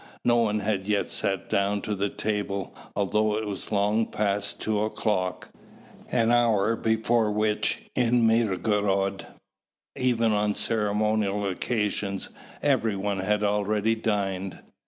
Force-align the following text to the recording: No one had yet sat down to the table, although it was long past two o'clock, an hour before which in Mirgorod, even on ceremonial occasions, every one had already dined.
No 0.25 0.37
one 0.37 0.61
had 0.61 0.87
yet 0.87 1.11
sat 1.11 1.47
down 1.47 1.81
to 1.83 1.93
the 1.93 2.09
table, 2.09 2.73
although 2.95 3.35
it 3.37 3.45
was 3.45 3.71
long 3.71 4.07
past 4.07 4.59
two 4.59 4.81
o'clock, 4.81 5.49
an 6.11 6.31
hour 6.31 6.75
before 6.75 7.31
which 7.31 7.83
in 7.95 8.25
Mirgorod, 8.25 9.27
even 9.95 10.31
on 10.31 10.55
ceremonial 10.55 11.45
occasions, 11.47 12.29
every 12.63 12.95
one 12.95 13.19
had 13.19 13.43
already 13.43 13.93
dined. 13.93 14.57